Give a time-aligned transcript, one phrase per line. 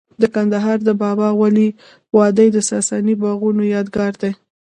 [0.21, 1.67] د کندهار د بابا ولی
[2.15, 4.31] وادي د ساساني باغونو یادګار دی